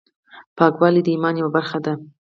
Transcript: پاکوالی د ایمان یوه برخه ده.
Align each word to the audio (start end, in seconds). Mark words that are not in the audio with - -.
پاکوالی 0.57 1.01
د 1.03 1.07
ایمان 1.13 1.35
یوه 1.37 1.51
برخه 1.57 1.77
ده. 1.85 1.93